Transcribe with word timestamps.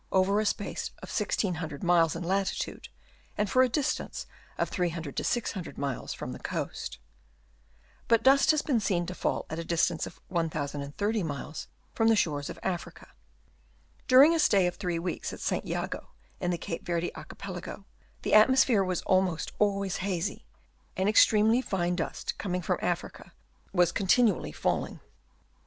237 0.11 0.45
space 0.47 0.89
of 1.03 1.09
1600 1.15 1.83
miles 1.83 2.15
in 2.15 2.23
latitude, 2.23 2.89
and 3.37 3.51
for 3.51 3.61
a 3.61 3.69
distance 3.69 4.25
of 4.57 4.67
from 4.67 4.73
300 4.75 5.15
to 5.15 5.23
600 5.23 5.77
miles 5.77 6.11
from 6.11 6.31
the 6.31 6.39
coast. 6.39 6.97
But 8.07 8.23
dust 8.23 8.49
has 8.49 8.63
been 8.63 8.79
seen 8.79 9.05
to 9.05 9.13
fall 9.13 9.45
at 9.47 9.59
a 9.59 9.63
distance 9.63 10.07
of 10.07 10.19
1030 10.29 11.21
miles 11.21 11.67
from 11.93 12.07
the 12.07 12.15
shores 12.15 12.49
of 12.49 12.57
Africa. 12.63 13.09
During 14.07 14.33
a 14.33 14.39
stay 14.39 14.65
of 14.65 14.73
three 14.77 14.97
weeks 14.97 15.33
at 15.33 15.39
St. 15.39 15.67
Jago 15.67 16.09
in 16.39 16.49
the 16.49 16.57
Cape 16.57 16.87
Yerde 16.87 17.11
Archipelago, 17.15 17.85
the 18.23 18.33
atmosphere 18.33 18.83
was 18.83 19.03
almost 19.03 19.51
always 19.59 19.97
hazy, 19.97 20.47
and 20.97 21.07
ex 21.07 21.23
tremely 21.27 21.63
fine 21.63 21.95
dust 21.95 22.39
coming 22.39 22.63
from 22.63 22.79
Africa 22.81 23.33
was 23.71 23.91
con 23.91 24.07
tinually 24.07 24.55
falling. 24.55 24.99